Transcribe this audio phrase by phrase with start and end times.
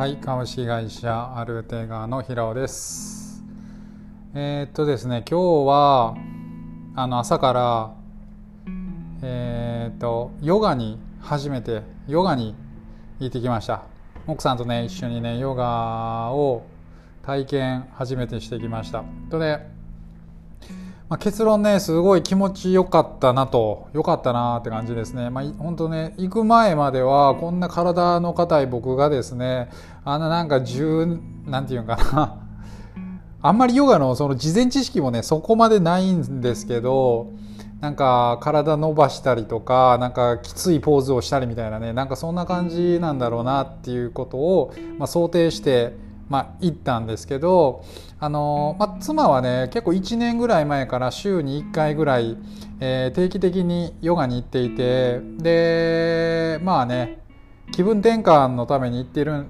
[0.00, 3.44] はい、株式会社アルテガの平尾です。
[4.34, 6.16] えーっとですね、今日は
[6.96, 7.94] あの朝から
[9.22, 12.54] えーっとヨガに初めてヨガに
[13.18, 13.82] 行ってきました。
[14.26, 16.62] 奥さんとね一緒にねヨガを
[17.22, 19.04] 体験初めてしてきました。
[19.30, 19.58] とで、
[21.10, 25.28] まあ、結論ねすごい気持ちよかったなとよかったなって感じですね。
[25.28, 29.70] まあ本当ね行く前まではこんな体の硬い僕がですね
[30.04, 32.38] あのなんか十なんていうのかな
[33.42, 37.32] あんまりヨガのその事前知識もねそこまでないんですけど
[37.80, 45.96] なんか体伸ばしたりとかなんかきついポーズをしたりみたいなねなんかそんな感じなんだろうなっていうことを、まあ、想定して、
[46.30, 47.84] まあ、行ったんですけど
[48.18, 52.38] あの、まあ、妻はね結構1年ぐらい前から週に1回ぐらい、
[52.80, 57.18] えー定期的にヨガに行っていてでまあね
[57.72, 59.46] 気分転換のために行ってる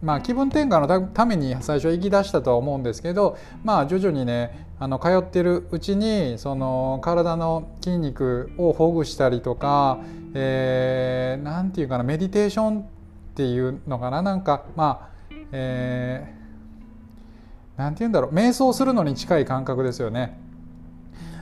[0.00, 9.98] まあ、気分転換のたために最初は行き出したとは思うんですけど、まあ、徐々にねあの通ってるうちにその体の筋肉をほぐしたりとか、
[10.34, 12.84] えー、なんていうかなメディテーションっ
[13.34, 15.17] ていうのかななんかまあ、
[15.52, 20.38] えー、なんていうんだろう瞑想するのに近い感覚ですよね。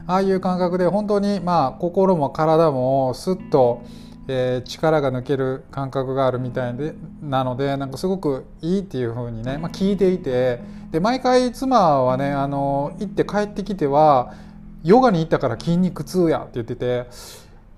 [0.07, 3.83] ああいう感覚で本当にまあ心も体もすっと
[4.29, 14.35] えー、力が抜ける感覚があるみたいでなのでなんかすごくいいっていう風にね、まあ、聞いていてで毎回妻はねあの行って帰ってきては
[14.83, 17.07] ヨガに行ったから筋肉痛やって言ってて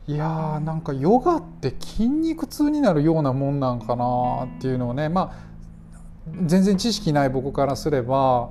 [0.07, 5.48] いやーなんかヨガって筋肉痛になるようなもんなんかなっていうのをねま
[6.47, 8.51] 全然知識ない僕からすれば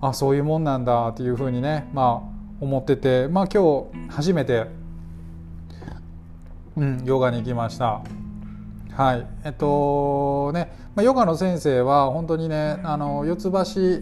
[0.00, 4.66] あそういうもんなんだっていうふうにねまあ思っててまあ今日初めて
[6.78, 8.02] うん、ヨガに行きました。
[8.92, 13.44] はい、えっとね、まあ、ヨガの先生は本当にね、あの四つ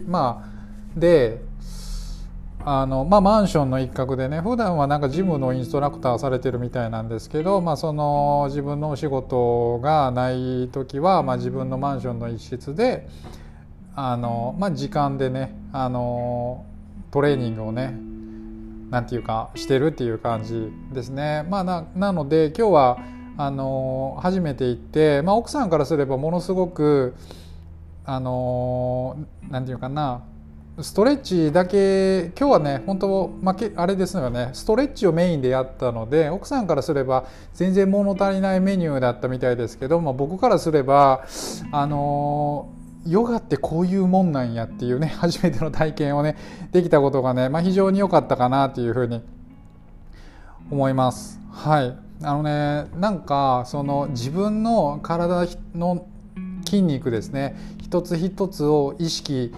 [0.03, 1.46] 橋、まあ、で。
[2.69, 13.07] あのまあ、マンションの一角でね普段はなんかジムのインストラクターされてるみたいなんですけど、まあ、その自分のお仕事がない時は、まあ、自分のマンションの一室で
[13.95, 16.65] あの、まあ、時間でねあの
[17.11, 17.97] トレーニングをね
[18.89, 21.45] なんていうかしてるっていう感じですね。
[21.49, 22.99] まあ、ななので今日は
[23.37, 27.15] あの初めて行って、まあ、奥さんからすればものすごく
[28.03, 29.15] あの
[29.49, 30.23] なんていうかな
[30.79, 34.51] ストレッチだけ今日はね本当、まあ、あれですよね。
[34.53, 41.25] ストレッチをメインでやったので奥さんからすれば全然物足りないメニューだったみたいですけど、まあ、僕からすれば
[41.71, 42.71] あの
[43.07, 46.35] ヨガってこういうもんなんやっていうね 初めての体験をね
[46.71, 49.23] できたことがね、まあ、非常に良かったかなっていうふうに
[50.69, 51.39] 思います。
[51.51, 51.97] はい。
[52.21, 56.05] あのねなんかその自分の体の
[56.65, 57.55] 筋肉ですね。
[57.81, 59.55] 一つ一つを意識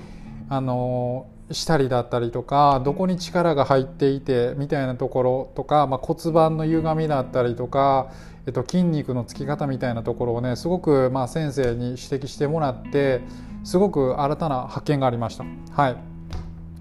[0.49, 8.11] あのしたりだったりとかどこに力が入っていてみたいなところとか、まあ、骨盤の歪みだったりとか、
[8.45, 13.21] えっと、筋肉のつき方みたいなところをねすごくまあ先生に指摘してもらって
[13.63, 15.45] すごく新たな発見がありました。
[15.73, 15.95] はい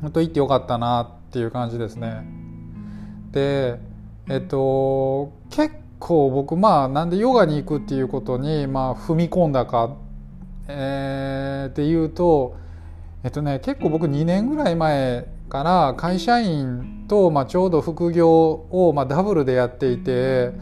[0.00, 2.24] 本当行ってよかったなっていう感じですね。
[3.32, 3.80] で
[4.28, 9.96] えっと結構僕まあなんでヨガに行くっていうことにまあ踏み込んだか、
[10.68, 12.56] えー、っていうと
[13.24, 20.52] えっとね結構僕2年ぐらい前から会社員と、まあ、ちょうど副業を、まあ、ダブルでやっていて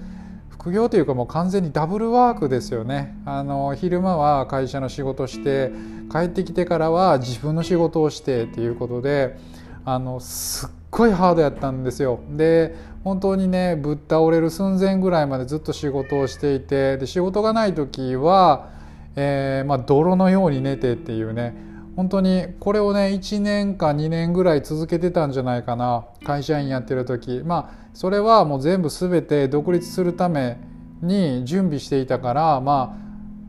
[0.49, 3.17] 副業というかもう完全にダブルワークですよね。
[3.25, 5.71] あの昼間は会社の仕事して
[6.11, 9.37] 帰ってきてからは自分の仕事をしてっていうことで
[9.85, 12.19] あのすっごいハードやったんですよ。
[12.31, 12.75] で
[13.05, 18.71] 本当にねぶっ倒れる寸前ぐらいまでずっと仕事をしていてで仕事がない時は、
[19.15, 21.55] えーまあ、泥のように寝てっていうね
[21.97, 30.59] 本当にこれをね1年か2年ぐらい続けてたんじゃないかな会社員やってる時まあそれはもう全部全て独立するため
[31.01, 33.07] に準備していたからまあ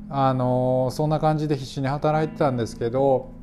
[0.09, 3.33] あのそんな感じで必死に働いてたんですけど、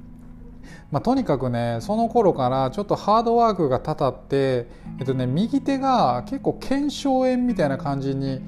[0.91, 4.67] まあ、とにかくねその頃からちょっとハードワークがたたって、
[4.99, 8.41] えっとね、右手が結構腱鞘炎みたいな感じに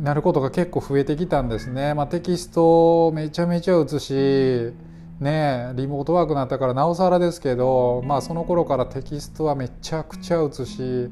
[0.00, 1.94] なることが結構増えてきたんですね。
[1.94, 4.74] まあ、テキストめちゃめちゃ打つし
[5.20, 11.10] ねリモートワークになったからなおさらですけど、まあ、その頃からテキストはめちゃくちゃ打つし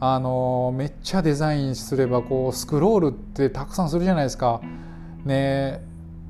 [0.00, 4.60] あのめっちゃデザインすればこうスクロールってたくさんするじゃないですか。
[5.24, 5.82] ね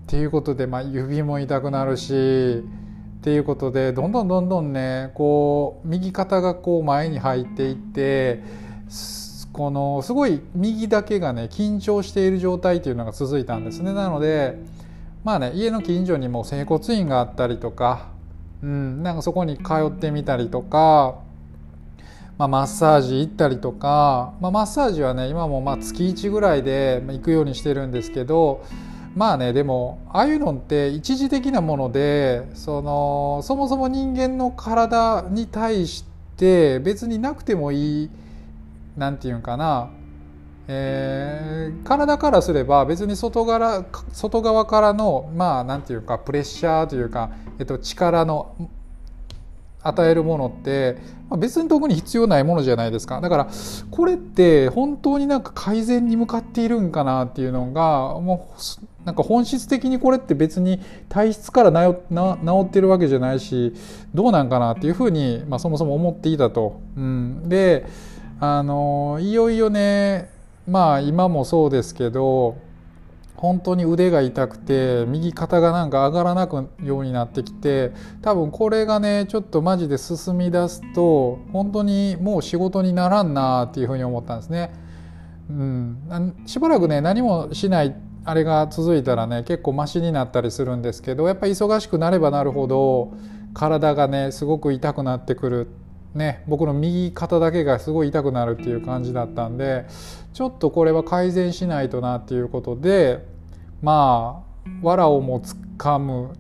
[0.05, 8.43] っていうことで、まあ、指も痛くなるしっていうことでどんどんどんどんねこう右肩がこう前に入っていって
[9.53, 13.95] このすごい右だけがね緊張している状態っていうのが続いたんですね。
[13.95, 14.59] なので
[15.25, 18.09] まあね家の近所にも整骨院があったりとか、
[18.63, 21.19] うん、なんかそこに通ってみたりとか、
[22.37, 28.65] まあ、マッサージ行ったりとか、まあ、マッサージはね今もま月1ぐらいで行くようにしてるんですけど
[29.17, 36.05] まあねでもああいうのって一時的なものでそのそもそも人間の体に対し
[36.37, 38.11] て別になくてもいい
[38.99, 39.89] なんていうんかな
[40.67, 48.55] えー、体からすれば別に外側外側からのまあなんていうかプレッシャーというか、えっと、力の
[49.83, 50.97] 与えるものって、
[51.29, 53.49] まあ、別に特に必要ないものじゃないですかだから
[53.91, 60.81] これって本当になんか改善に向かっているんかなっていうのがもうなんか本質的にこれって別に
[61.11, 61.99] 体質から治
[62.63, 63.75] ってるわけじゃないし
[64.15, 66.81] どうなんかなっていうふうに、まあ、そもそも思っていたと。
[66.97, 67.85] うん、で
[68.41, 70.34] あのいよいよね
[70.67, 72.57] まあ今もそうですけど
[73.37, 84.71] 本当に腕が痛くて右肩がなんか上がらなくようになってきて多分これがねちょっとマジで進み出すと本当にもう仕事にならんなっていうふうに思ったんですね。
[85.51, 87.95] うん、しばらくね何もしない
[88.25, 93.13] あれが続いたらね結構マシになったりするんですけどやっぱり忙しくなればなるほど
[93.53, 95.69] 体がねすごく痛くなってくる
[96.15, 99.87] ね、僕の右肩だけがすごい痛くなるっていう感じだったんで
[100.33, 103.27] ちょっとこれは改善しないとなっていうことで
[103.83, 106.37] まあ藁をもつかむ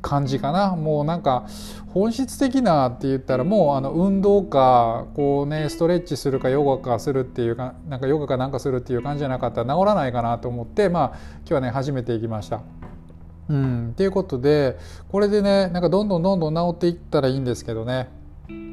[0.00, 1.46] 感じかなもうなんか
[1.92, 12.62] 本質的なって言ったらもうあの運動かこうねストレッチするかヨガかするっていうかなんかヨガかなんかするっていう感じじゃなかったら治らないかなと思ってまあ今日はね初めて行きました。
[13.48, 14.78] うん、っていうことで
[15.10, 18.08] これでねなんかどんどんどんどん治っていったらいいんですけどね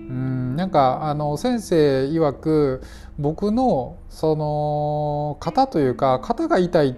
[0.08, 0.56] うん。
[0.56, 2.82] なんかあの先生曰く
[3.20, 6.98] 僕のその肩というか肩が痛い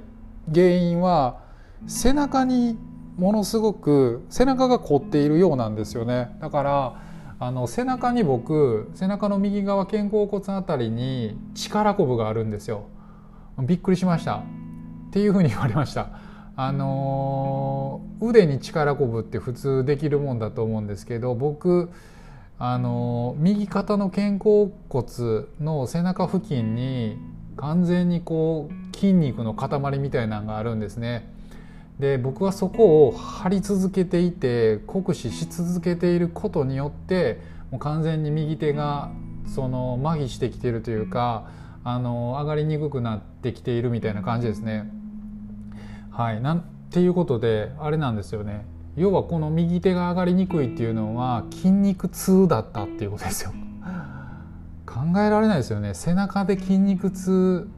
[0.53, 1.41] 原因は
[1.87, 2.77] 背中に
[3.17, 6.37] ものすごく背中が凝っているようなんですよね。
[6.39, 7.01] だから
[7.39, 12.85] あの背中に僕背中の右側肩甲骨あたりに力こぶがあるんですよ。
[13.59, 14.43] びっくりしました。
[15.09, 16.09] っていうふうに言われました。
[16.55, 21.89] あの腕に力こぶって普通できるもんだと思うんですけど僕
[22.61, 25.07] あの右肩の肩甲骨
[25.61, 27.17] の背中付近に
[27.55, 31.33] 完全にこう筋肉の塊みたいなのがあるんですね。
[31.99, 37.41] で僕はそこを張り続けていて酷使し続けていることによって
[37.71, 39.11] もう完全に右手が
[39.45, 41.49] その麻痺してきてるというか
[41.83, 44.89] あの上がりにくくなってきているみたいな感じですね。
[46.11, 48.65] はい、なんていうことであれなんですよね
[48.95, 53.53] 要はこの右手が上がりにくいっていうのは筋肉痛だったっていうことですよ。
[54.85, 55.93] 考えられないですよね。
[55.93, 57.69] 背中で筋肉痛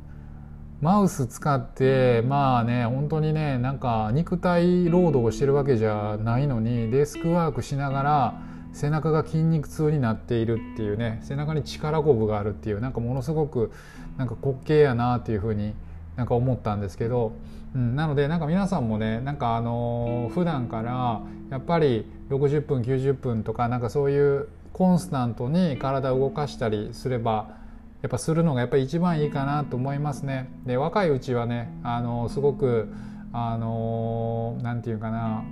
[0.81, 8.41] マウス使ってまあね本当にねなんか肉体労働をしてるわけじゃないのにデスクワークしながら
[8.73, 13.71] 背中が筋肉痛になっているっていうね背中に力こぶがあるっていうなんかものすごく
[14.17, 15.75] なんか滑稽やなっていうふうに
[16.15, 17.33] なんか思ったんですけど
[17.73, 27.59] うん、なのでなんか皆さんもねなんかあの普段からやっぱり60分90分とかなんかそういうコンスタントに体を動かしたりすれば
[28.01, 30.49] やっぱするのがやっぱり一番いいかなと思いますね。
[30.65, 32.91] で若いうちはねあのすごく
[33.31, 35.43] あのなんていうかな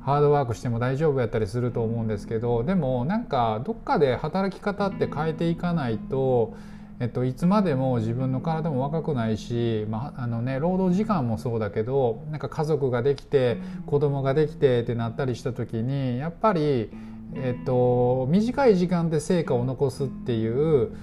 [0.00, 6.54] ハードワークしても大丈夫やったりすると思うんですけどでもなんかどっかで働き方って変えていかないと
[7.00, 16.90] えっと、いつまでも自分の体も若くないし、まああのね、労働時間もそうだけどなんか家族ができて子供ができてってなったりした時にやっぱり、
[17.36, 20.96] えっと、短い時間で成果を残すっていう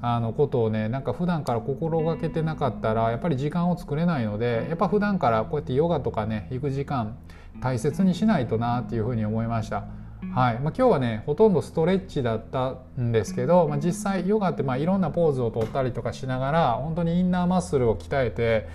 [0.00, 7.16] あのことをねなんか普段から心がけてなかったらやっぱり時間を作れないのでやっぱ普段からこうやってヨガとかね行く時間
[7.60, 9.84] 大切にしないとなっていうふうに思いました。
[10.32, 10.58] はい。
[10.58, 18.68] まあ、今日はねほとんどストレッチだったんですけど、まあ、実際ヨガってまあいろんなポーズをとったりとかしながら本当にインナーマッスルを鍛えて、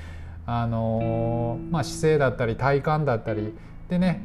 [0.46, 3.54] あのー、まあ、姿勢だったり体幹だったり
[3.90, 4.24] でね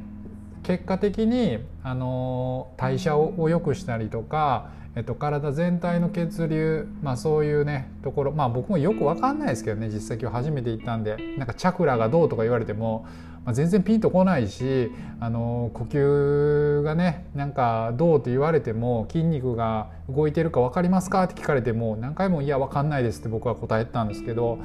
[0.62, 13.06] 結果的に、あのー、代謝を良くしたりとか、えっと、体全体の血流、まあ、そういうねところまあ僕もよく分かんないですけどね実際今日初めて行ったんでなんかチャクラがどうとか言われても
[13.48, 14.90] まあ、全然ピンとこないし
[15.20, 24.58] あの呼吸がねなんかどうって言われても筋肉が動いてるか分かりますかって聞かれても何回も「いや分かんないです」って僕は答えたんですけど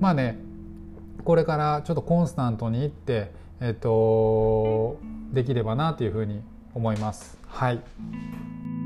[0.00, 0.36] まあね
[1.22, 4.98] これからちょっとコンスタントにいって、えっと、
[5.32, 6.42] できればなというふうに
[6.74, 7.38] 思います。
[7.46, 8.83] はい